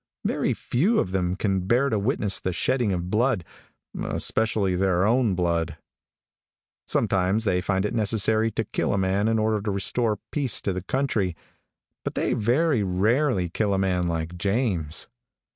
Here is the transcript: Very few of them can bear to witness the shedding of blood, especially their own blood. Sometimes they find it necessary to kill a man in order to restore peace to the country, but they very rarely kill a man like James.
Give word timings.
Very 0.25 0.55
few 0.55 0.97
of 0.99 1.11
them 1.11 1.35
can 1.35 1.67
bear 1.67 1.89
to 1.89 1.99
witness 1.99 2.39
the 2.39 2.53
shedding 2.53 2.91
of 2.91 3.11
blood, 3.11 3.45
especially 4.03 4.75
their 4.75 5.05
own 5.05 5.35
blood. 5.35 5.77
Sometimes 6.87 7.45
they 7.45 7.61
find 7.61 7.85
it 7.85 7.93
necessary 7.93 8.49
to 8.49 8.63
kill 8.63 8.93
a 8.93 8.97
man 8.97 9.27
in 9.27 9.37
order 9.37 9.61
to 9.61 9.69
restore 9.69 10.17
peace 10.31 10.59
to 10.61 10.73
the 10.73 10.81
country, 10.81 11.35
but 12.03 12.15
they 12.15 12.33
very 12.33 12.81
rarely 12.81 13.47
kill 13.47 13.75
a 13.75 13.77
man 13.77 14.07
like 14.07 14.35
James. 14.39 15.07